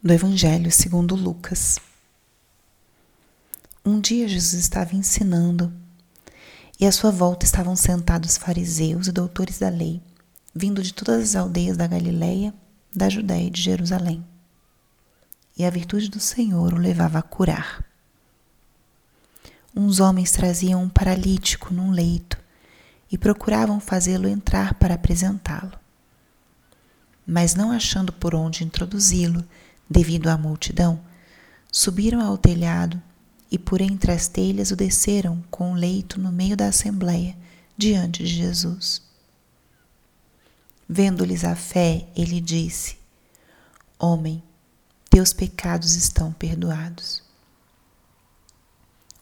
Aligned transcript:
do 0.00 0.12
Evangelho 0.12 0.70
segundo 0.70 1.16
Lucas. 1.16 1.80
Um 3.84 4.00
dia 4.00 4.28
Jesus 4.28 4.54
estava 4.54 4.94
ensinando 4.94 5.72
e 6.78 6.86
à 6.86 6.92
sua 6.92 7.10
volta 7.10 7.44
estavam 7.44 7.74
sentados 7.74 8.36
fariseus 8.36 9.08
e 9.08 9.12
doutores 9.12 9.58
da 9.58 9.68
lei, 9.68 10.00
vindo 10.54 10.84
de 10.84 10.94
todas 10.94 11.30
as 11.30 11.36
aldeias 11.36 11.76
da 11.76 11.88
Galileia, 11.88 12.54
da 12.94 13.08
Judéia 13.08 13.48
e 13.48 13.50
de 13.50 13.60
Jerusalém. 13.60 14.24
E 15.56 15.64
a 15.64 15.70
virtude 15.70 16.08
do 16.08 16.20
Senhor 16.20 16.72
o 16.72 16.78
levava 16.78 17.18
a 17.18 17.22
curar. 17.22 17.84
Uns 19.74 19.98
homens 19.98 20.30
traziam 20.30 20.80
um 20.80 20.88
paralítico 20.88 21.74
num 21.74 21.90
leito 21.90 22.38
e 23.10 23.18
procuravam 23.18 23.80
fazê-lo 23.80 24.28
entrar 24.28 24.74
para 24.74 24.94
apresentá-lo. 24.94 25.76
Mas 27.26 27.56
não 27.56 27.72
achando 27.72 28.12
por 28.12 28.32
onde 28.32 28.62
introduzi-lo, 28.62 29.44
devido 29.88 30.28
à 30.28 30.36
multidão, 30.36 31.00
subiram 31.70 32.20
ao 32.20 32.36
telhado 32.36 33.00
e 33.50 33.58
por 33.58 33.80
entre 33.80 34.12
as 34.12 34.28
telhas 34.28 34.70
o 34.70 34.76
desceram 34.76 35.42
com 35.50 35.72
o 35.72 35.74
leito 35.74 36.20
no 36.20 36.30
meio 36.30 36.56
da 36.56 36.68
assembleia, 36.68 37.36
diante 37.76 38.22
de 38.22 38.28
Jesus. 38.28 39.02
Vendo-lhes 40.88 41.44
a 41.44 41.54
fé, 41.54 42.08
ele 42.16 42.40
disse: 42.40 42.96
Homem, 43.98 44.42
teus 45.10 45.32
pecados 45.32 45.94
estão 45.94 46.32
perdoados. 46.32 47.22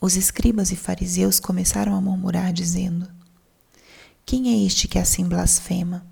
Os 0.00 0.16
escribas 0.16 0.70
e 0.70 0.76
fariseus 0.76 1.40
começaram 1.40 1.94
a 1.94 2.00
murmurar, 2.00 2.52
dizendo: 2.52 3.08
Quem 4.24 4.48
é 4.48 4.66
este 4.66 4.88
que 4.88 4.98
assim 4.98 5.26
blasfema? 5.26 6.06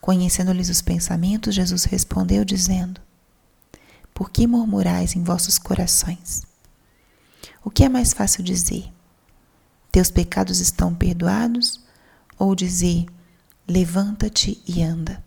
Conhecendo-lhes 0.00 0.68
os 0.68 0.80
pensamentos, 0.80 1.54
Jesus 1.54 1.84
respondeu, 1.84 2.44
dizendo: 2.44 3.00
por 4.20 4.28
que 4.28 4.46
murmurais 4.46 5.16
em 5.16 5.24
vossos 5.24 5.56
corações? 5.56 6.42
O 7.64 7.70
que 7.70 7.84
é 7.84 7.88
mais 7.88 8.12
fácil 8.12 8.44
dizer? 8.44 8.92
Teus 9.90 10.10
pecados 10.10 10.60
estão 10.60 10.94
perdoados? 10.94 11.80
Ou 12.38 12.54
dizer, 12.54 13.06
levanta-te 13.66 14.62
e 14.66 14.82
anda? 14.82 15.24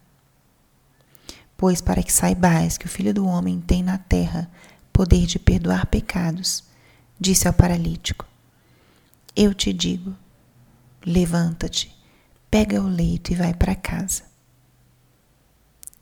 Pois 1.58 1.81
para 1.81 2.03
que 2.03 2.14
saibais 2.14 2.78
que 2.78 2.86
o 2.86 2.90
Filho 2.90 3.16
do 3.16 3.26
Homem 3.26 3.59
tem 3.59 3.81
na 3.81 3.98
terra 3.98 4.48
poder 4.94 5.25
de 5.25 5.40
perdoar 5.40 5.88
pecados, 5.88 6.64
disse 7.20 7.48
ao 7.48 7.53
paralítico: 7.56 8.28
Eu 9.36 9.56
te 9.56 9.73
digo, 9.73 10.16
levanta-te, 11.03 11.92
pega 12.48 12.80
o 12.80 12.88
leito 12.88 13.34
e 13.34 13.36
vai 13.36 13.56
para 13.56 13.73
casa. 13.73 14.33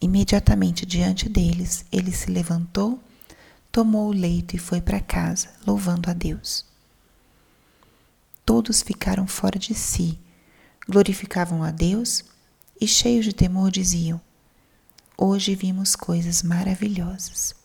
Imediatamente 0.01 0.83
diante 0.83 1.29
deles, 1.29 1.85
ele 1.91 2.11
se 2.11 2.31
levantou, 2.31 2.99
tomou 3.71 4.09
o 4.09 4.13
leito 4.13 4.55
e 4.55 4.59
foi 4.59 4.81
para 4.81 4.99
casa, 4.99 5.49
louvando 5.65 6.09
a 6.09 6.13
Deus. 6.13 6.65
Todos 8.43 8.81
ficaram 8.81 9.27
fora 9.27 9.59
de 9.59 9.75
si, 9.75 10.19
glorificavam 10.89 11.63
a 11.63 11.69
Deus 11.69 12.25
e, 12.81 12.87
cheios 12.87 13.25
de 13.25 13.33
temor, 13.33 13.69
diziam: 13.69 14.19
Hoje 15.15 15.53
vimos 15.53 15.95
coisas 15.95 16.41
maravilhosas. 16.41 17.55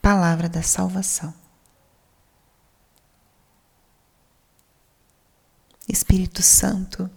Palavra 0.00 0.48
da 0.48 0.62
Salvação. 0.62 1.34
Espírito 5.86 6.42
Santo, 6.42 7.10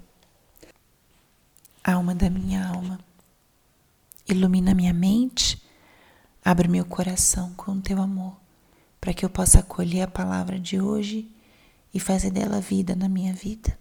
alma 1.91 2.15
da 2.15 2.29
minha 2.29 2.67
alma. 2.67 2.99
Ilumina 4.27 4.73
minha 4.73 4.93
mente, 4.93 5.61
abre 6.43 6.67
meu 6.67 6.83
coração 6.83 7.53
com 7.53 7.79
teu 7.79 8.01
amor, 8.01 8.35
para 8.99 9.13
que 9.13 9.23
eu 9.23 9.29
possa 9.29 9.59
acolher 9.59 10.01
a 10.01 10.07
palavra 10.07 10.59
de 10.59 10.81
hoje 10.81 11.29
e 11.93 11.99
fazer 11.99 12.31
dela 12.31 12.59
vida 12.59 12.95
na 12.95 13.07
minha 13.07 13.33
vida. 13.33 13.77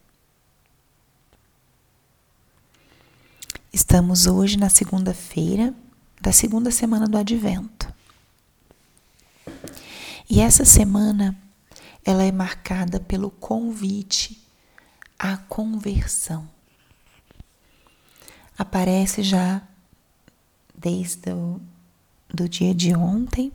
Estamos 3.72 4.26
hoje 4.26 4.58
na 4.58 4.68
segunda-feira 4.68 5.74
da 6.20 6.30
segunda 6.30 6.70
semana 6.70 7.08
do 7.08 7.16
Advento. 7.16 7.92
E 10.28 10.40
essa 10.40 10.64
semana 10.64 11.36
ela 12.04 12.22
é 12.22 12.30
marcada 12.30 13.00
pelo 13.00 13.30
convite 13.30 14.46
à 15.18 15.36
conversão 15.38 16.53
aparece 18.56 19.22
já 19.22 19.62
desde 20.74 21.32
o 21.32 21.60
do 22.28 22.48
dia 22.48 22.74
de 22.74 22.94
ontem 22.94 23.52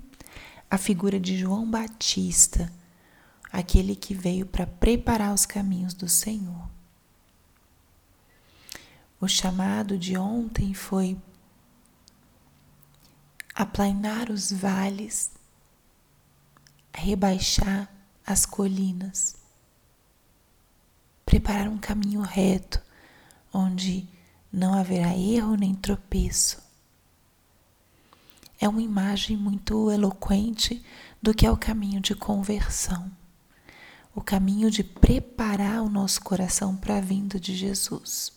a 0.69 0.77
figura 0.77 1.19
de 1.19 1.37
João 1.37 1.69
Batista, 1.69 2.71
aquele 3.51 3.95
que 3.95 4.13
veio 4.13 4.45
para 4.45 4.67
preparar 4.67 5.33
os 5.33 5.45
caminhos 5.45 5.93
do 5.93 6.07
Senhor. 6.07 6.69
O 9.19 9.27
chamado 9.27 9.97
de 9.97 10.17
ontem 10.17 10.73
foi 10.73 11.17
aplainar 13.53 14.29
os 14.29 14.51
vales, 14.51 15.31
rebaixar 16.93 17.89
as 18.25 18.45
colinas, 18.45 19.35
preparar 21.25 21.67
um 21.67 21.77
caminho 21.77 22.21
reto 22.21 22.81
onde 23.51 24.07
não 24.51 24.73
haverá 24.73 25.15
erro 25.15 25.55
nem 25.55 25.75
tropeço. 25.75 26.61
É 28.59 28.67
uma 28.67 28.81
imagem 28.81 29.37
muito 29.37 29.89
eloquente 29.89 30.83
do 31.21 31.33
que 31.33 31.45
é 31.45 31.51
o 31.51 31.57
caminho 31.57 32.01
de 32.01 32.13
conversão, 32.15 33.11
o 34.13 34.21
caminho 34.21 34.69
de 34.69 34.83
preparar 34.83 35.81
o 35.81 35.89
nosso 35.89 36.21
coração 36.21 36.75
para 36.75 36.97
a 36.97 37.01
vinda 37.01 37.39
de 37.39 37.55
Jesus. 37.55 38.33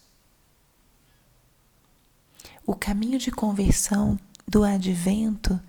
O 2.64 2.76
caminho 2.76 3.18
de 3.18 3.32
conversão 3.32 4.18
do 4.46 4.62
advento, 4.62 5.60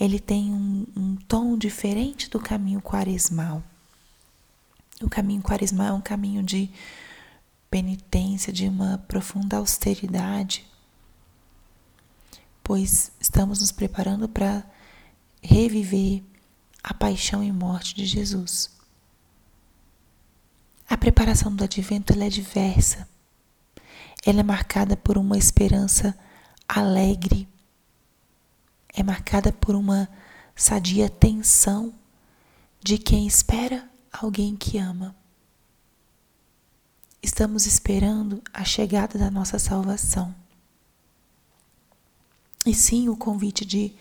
ele 0.00 0.18
tem 0.18 0.52
um, 0.52 0.86
um 0.96 1.16
tom 1.16 1.56
diferente 1.56 2.28
do 2.28 2.40
caminho 2.40 2.80
quaresmal. 2.80 3.62
O 5.00 5.08
caminho 5.08 5.42
quaresmal 5.42 5.88
é 5.88 5.92
um 5.92 6.00
caminho 6.00 6.42
de 6.42 6.70
penitência, 7.72 8.52
de 8.52 8.68
uma 8.68 8.98
profunda 9.08 9.56
austeridade, 9.56 10.70
pois 12.62 13.10
estamos 13.18 13.60
nos 13.60 13.72
preparando 13.72 14.28
para 14.28 14.62
reviver 15.42 16.22
a 16.84 16.92
paixão 16.92 17.42
e 17.42 17.50
morte 17.50 17.94
de 17.94 18.04
Jesus. 18.04 18.70
A 20.86 20.98
preparação 20.98 21.56
do 21.56 21.64
advento 21.64 22.12
é 22.12 22.28
diversa. 22.28 23.08
Ela 24.26 24.40
é 24.40 24.42
marcada 24.42 24.94
por 24.94 25.16
uma 25.16 25.38
esperança 25.38 26.14
alegre, 26.68 27.48
é 28.92 29.02
marcada 29.02 29.50
por 29.50 29.74
uma 29.74 30.10
sadia 30.54 31.08
tensão 31.08 31.94
de 32.84 32.98
quem 32.98 33.26
espera 33.26 33.88
alguém 34.12 34.54
que 34.54 34.76
ama. 34.76 35.21
Estamos 37.22 37.66
esperando 37.66 38.42
a 38.52 38.64
chegada 38.64 39.16
da 39.16 39.30
nossa 39.30 39.56
salvação. 39.56 40.34
E 42.66 42.74
sim, 42.74 43.08
o 43.08 43.16
convite 43.16 43.64
de 43.64 43.94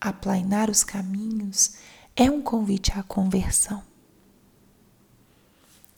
aplainar 0.00 0.70
os 0.70 0.84
caminhos 0.84 1.74
é 2.14 2.30
um 2.30 2.40
convite 2.40 2.92
à 2.92 3.02
conversão. 3.02 3.82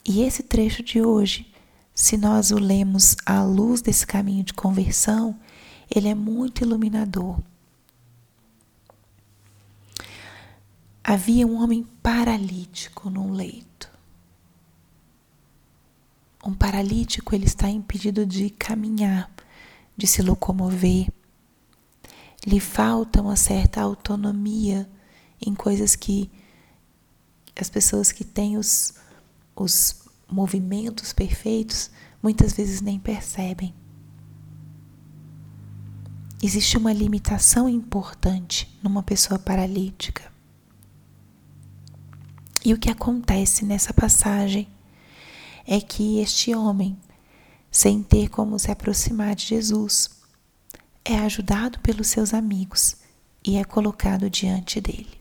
E 0.07 0.23
esse 0.23 0.43
trecho 0.43 0.83
de 0.83 1.03
hoje, 1.03 1.53
se 1.95 2.17
nós 2.17 2.51
o 2.51 2.59
lemos 2.59 3.15
à 3.27 3.43
luz 3.43 3.83
desse 3.83 4.07
caminho 4.07 4.43
de 4.43 4.55
conversão, 4.55 5.39
ele 5.95 6.09
é 6.09 6.15
muito 6.15 6.65
iluminador. 6.65 7.41
Havia 11.03 11.47
um 11.47 11.63
homem 11.63 11.87
paralítico 12.03 13.11
num 13.11 13.33
leito. 13.33 13.94
Um 16.45 16.53
paralítico 16.53 17.35
ele 17.35 17.47
está 17.47 17.71
impedido 17.71 18.27
de 18.27 18.51
caminhar, 18.51 19.31
de 19.97 20.07
se 20.07 20.21
locomover. 20.21 21.09
Lhe 22.47 22.61
falta 22.61 23.23
uma 23.23 23.35
certa 23.35 23.81
autonomia 23.81 24.87
em 25.41 25.55
coisas 25.55 25.97
que 25.97 26.31
as 27.59 27.71
pessoas 27.71 28.13
que 28.13 28.25
têm 28.25 28.59
os, 28.59 28.93
os 29.57 30.03
movimentos 30.31 31.15
perfeitos 31.15 31.91
muitas 32.23 32.53
vezes 32.53 32.83
nem 32.83 32.99
percebem. 32.99 33.75
Existe 36.43 36.77
uma 36.77 36.93
limitação 36.93 37.67
importante 37.67 38.79
numa 38.83 39.03
pessoa 39.03 39.39
paralítica. 39.39 40.31
E 42.63 42.75
o 42.75 42.79
que 42.79 42.91
acontece 42.91 43.65
nessa 43.65 43.95
passagem 43.95 44.69
é 45.67 45.81
que 45.81 46.21
este 46.21 46.55
homem, 46.55 46.99
sem 47.71 48.03
ter 48.03 48.29
como 48.29 48.59
se 48.59 48.71
aproximar 48.71 49.35
de 49.35 49.47
Jesus, 49.47 50.11
é 51.05 51.19
ajudado 51.19 51.79
pelos 51.81 52.09
seus 52.09 52.33
amigos 52.33 52.97
e 53.45 53.57
é 53.57 53.65
colocado 53.65 54.31
diante 54.31 54.81
dele. 54.81 55.21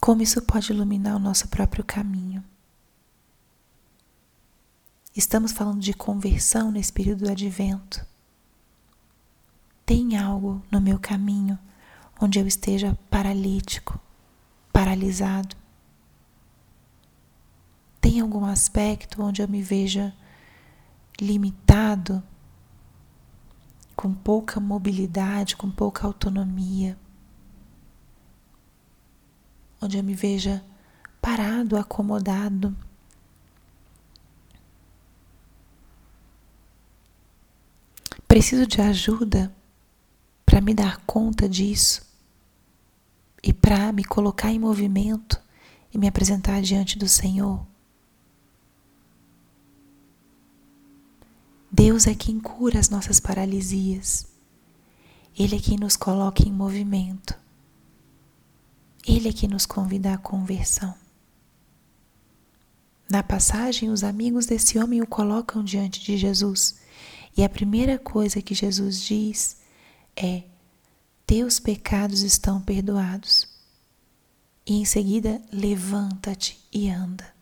Como 0.00 0.22
isso 0.22 0.42
pode 0.42 0.70
iluminar 0.70 1.16
o 1.16 1.18
nosso 1.18 1.48
próprio 1.48 1.82
caminho? 1.82 2.44
Estamos 5.16 5.52
falando 5.52 5.80
de 5.80 5.94
conversão 5.94 6.70
nesse 6.70 6.92
período 6.92 7.24
do 7.24 7.30
advento. 7.30 8.04
Tem 9.86 10.16
algo 10.16 10.62
no 10.70 10.80
meu 10.80 10.98
caminho 10.98 11.58
onde 12.20 12.38
eu 12.38 12.46
esteja 12.46 12.98
paralítico, 13.08 13.98
paralisado? 14.72 15.56
Tem 18.04 18.20
algum 18.20 18.44
aspecto 18.44 19.22
onde 19.22 19.40
eu 19.40 19.48
me 19.48 19.62
veja 19.62 20.14
limitado, 21.18 22.22
com 23.96 24.12
pouca 24.12 24.60
mobilidade, 24.60 25.56
com 25.56 25.70
pouca 25.70 26.06
autonomia? 26.06 26.98
Onde 29.80 29.96
eu 29.96 30.04
me 30.04 30.14
veja 30.14 30.62
parado, 31.18 31.78
acomodado? 31.78 32.76
Preciso 38.28 38.66
de 38.66 38.82
ajuda 38.82 39.50
para 40.44 40.60
me 40.60 40.74
dar 40.74 40.98
conta 41.06 41.48
disso 41.48 42.06
e 43.42 43.50
para 43.50 43.90
me 43.92 44.04
colocar 44.04 44.50
em 44.50 44.58
movimento 44.58 45.40
e 45.90 45.96
me 45.96 46.06
apresentar 46.06 46.60
diante 46.60 46.98
do 46.98 47.08
Senhor. 47.08 47.66
Deus 51.76 52.06
é 52.06 52.14
quem 52.14 52.38
cura 52.38 52.78
as 52.78 52.88
nossas 52.88 53.18
paralisias. 53.18 54.28
Ele 55.36 55.56
é 55.56 55.58
quem 55.58 55.76
nos 55.76 55.96
coloca 55.96 56.46
em 56.46 56.52
movimento. 56.52 57.36
Ele 59.04 59.28
é 59.28 59.32
quem 59.32 59.48
nos 59.48 59.66
convida 59.66 60.14
à 60.14 60.16
conversão. 60.16 60.94
Na 63.10 63.24
passagem, 63.24 63.90
os 63.90 64.04
amigos 64.04 64.46
desse 64.46 64.78
homem 64.78 65.02
o 65.02 65.06
colocam 65.06 65.64
diante 65.64 66.00
de 66.04 66.16
Jesus 66.16 66.76
e 67.36 67.42
a 67.42 67.48
primeira 67.48 67.98
coisa 67.98 68.40
que 68.40 68.54
Jesus 68.54 69.02
diz 69.02 69.56
é: 70.14 70.44
Teus 71.26 71.58
pecados 71.58 72.22
estão 72.22 72.62
perdoados. 72.62 73.48
E 74.64 74.76
em 74.76 74.84
seguida, 74.84 75.42
levanta-te 75.52 76.56
e 76.72 76.88
anda. 76.88 77.33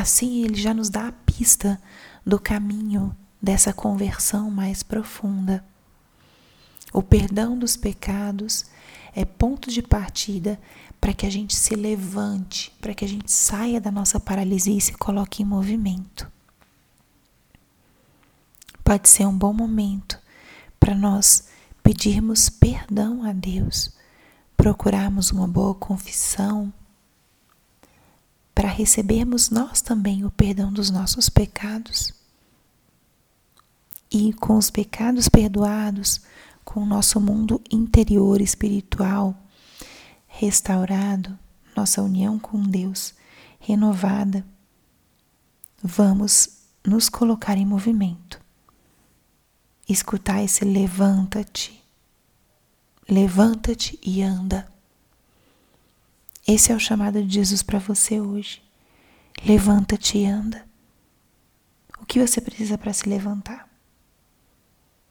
Assim, 0.00 0.44
ele 0.44 0.54
já 0.54 0.74
nos 0.74 0.88
dá 0.88 1.08
a 1.08 1.12
pista 1.12 1.80
do 2.24 2.38
caminho 2.38 3.16
dessa 3.40 3.72
conversão 3.72 4.50
mais 4.50 4.82
profunda. 4.82 5.64
O 6.92 7.02
perdão 7.02 7.58
dos 7.58 7.76
pecados 7.76 8.66
é 9.14 9.24
ponto 9.24 9.70
de 9.70 9.82
partida 9.82 10.58
para 11.00 11.12
que 11.12 11.26
a 11.26 11.30
gente 11.30 11.54
se 11.54 11.74
levante, 11.74 12.72
para 12.80 12.94
que 12.94 13.04
a 13.04 13.08
gente 13.08 13.30
saia 13.30 13.80
da 13.80 13.90
nossa 13.90 14.18
paralisia 14.18 14.76
e 14.76 14.80
se 14.80 14.92
coloque 14.92 15.42
em 15.42 15.46
movimento 15.46 16.30
pode 18.86 19.08
ser 19.08 19.26
um 19.26 19.36
bom 19.36 19.52
momento 19.52 20.16
para 20.78 20.94
nós 20.94 21.48
pedirmos 21.82 22.48
perdão 22.48 23.24
a 23.24 23.32
Deus, 23.32 23.90
procurarmos 24.56 25.32
uma 25.32 25.48
boa 25.48 25.74
confissão, 25.74 26.72
para 28.56 28.70
recebermos 28.70 29.50
nós 29.50 29.82
também 29.82 30.24
o 30.24 30.30
perdão 30.30 30.72
dos 30.72 30.88
nossos 30.88 31.28
pecados. 31.28 32.14
E 34.10 34.32
com 34.32 34.56
os 34.56 34.70
pecados 34.70 35.28
perdoados, 35.28 36.22
com 36.64 36.80
o 36.80 36.86
nosso 36.86 37.20
mundo 37.20 37.60
interior 37.70 38.40
espiritual 38.40 39.36
restaurado, 40.26 41.38
nossa 41.76 42.00
união 42.00 42.38
com 42.38 42.62
Deus 42.62 43.12
renovada, 43.60 44.42
vamos 45.82 46.48
nos 46.82 47.10
colocar 47.10 47.58
em 47.58 47.66
movimento 47.66 48.44
escutar 49.88 50.42
esse 50.42 50.64
levanta-te, 50.64 51.80
levanta-te 53.08 53.98
e 54.02 54.22
anda. 54.22 54.66
Esse 56.46 56.70
é 56.70 56.76
o 56.76 56.80
chamado 56.80 57.22
de 57.24 57.34
Jesus 57.34 57.62
para 57.62 57.78
você 57.78 58.20
hoje. 58.20 58.62
Levanta-te 59.44 60.18
e 60.18 60.26
anda. 60.26 60.64
O 62.00 62.06
que 62.06 62.24
você 62.24 62.40
precisa 62.40 62.78
para 62.78 62.92
se 62.92 63.08
levantar? 63.08 63.68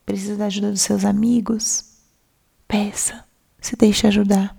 Precisa 0.04 0.36
da 0.36 0.46
ajuda 0.46 0.70
dos 0.70 0.80
seus 0.80 1.04
amigos? 1.04 1.96
Peça, 2.66 3.24
se 3.60 3.76
deixe 3.76 4.06
ajudar. 4.06 4.56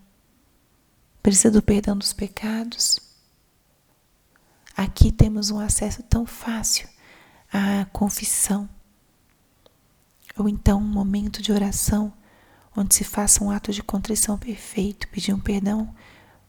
Precisa 1.23 1.49
do 1.49 1.61
perdão 1.61 1.97
dos 1.97 2.13
pecados? 2.13 2.99
Aqui 4.75 5.11
temos 5.11 5.49
um 5.49 5.59
acesso 5.59 6.03
tão 6.03 6.25
fácil 6.25 6.87
à 7.51 7.85
confissão 7.85 8.69
ou 10.37 10.47
então 10.47 10.79
um 10.79 10.87
momento 10.87 11.41
de 11.41 11.51
oração 11.51 12.13
onde 12.75 12.93
se 12.93 13.03
faça 13.03 13.43
um 13.43 13.49
ato 13.49 13.73
de 13.73 13.81
contrição 13.81 14.37
perfeito, 14.37 15.07
pedir 15.07 15.33
um 15.33 15.39
perdão 15.39 15.93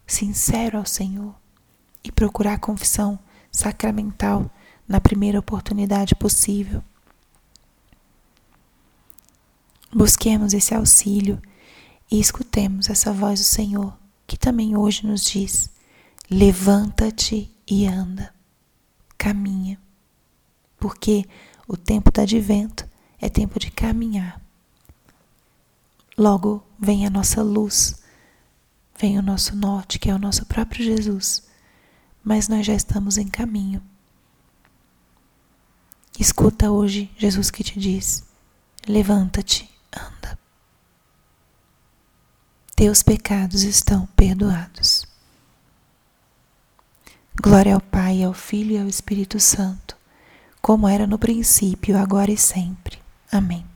sincero 0.09 0.79
ao 0.79 0.87
Senhor 0.87 1.35
e 2.03 2.11
procurar 2.11 2.55
a 2.55 2.59
confissão 2.59 3.19
sacramental 3.53 4.51
na 4.89 5.01
primeira 5.01 5.39
oportunidade 5.39 6.15
possível. 6.15 6.83
Busquemos 9.95 10.55
esse 10.55 10.75
auxílio 10.75 11.41
e 12.11 12.19
escutemos 12.19 12.89
essa 12.89 13.13
voz 13.13 13.41
do 13.41 13.45
Senhor, 13.45 13.97
que 14.27 14.37
também 14.39 14.77
hoje 14.77 15.07
nos 15.07 15.25
diz: 15.25 15.71
levanta-te 16.31 17.55
e 17.67 17.87
anda, 17.87 18.35
caminha, 19.17 19.79
porque 20.79 21.27
o 21.67 21.77
tempo 21.77 22.11
do 22.11 22.21
advento 22.21 22.89
é 23.21 23.29
tempo 23.29 23.59
de 23.59 23.71
caminhar. 23.71 24.41
Logo 26.17 26.63
vem 26.79 27.07
a 27.07 27.11
nossa 27.11 27.43
luz, 27.43 27.98
vem 28.99 29.19
o 29.19 29.23
nosso 29.23 29.55
norte, 29.55 29.99
que 29.99 30.11
é 30.11 30.15
o 30.15 30.19
nosso 30.19 30.45
próprio 30.47 30.85
Jesus, 30.85 31.47
mas 32.23 32.49
nós 32.49 32.67
já 32.67 32.75
estamos 32.75 33.17
em 33.17 33.29
caminho. 33.29 33.83
Escuta 36.19 36.71
hoje 36.71 37.11
Jesus 37.17 37.51
que 37.51 37.63
te 37.63 37.79
diz: 37.79 38.25
levanta-te, 38.87 39.71
anda. 39.93 40.39
Teus 42.75 43.03
pecados 43.03 43.63
estão 43.63 44.07
perdoados. 44.17 45.07
Glória 47.41 47.75
ao 47.75 47.81
Pai, 47.81 48.23
ao 48.25 48.35
Filho 48.35 48.73
e 48.73 48.79
ao 48.79 48.87
Espírito 48.89 49.39
Santo, 49.39 49.97
como 50.61 50.89
era 50.89 51.07
no 51.07 51.19
princípio, 51.19 51.97
agora 51.97 52.33
e 52.33 52.37
sempre 52.37 52.99
Amém. 53.31 53.68